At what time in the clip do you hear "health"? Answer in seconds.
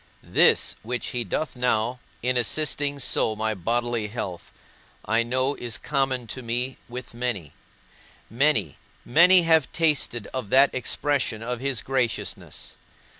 4.07-4.51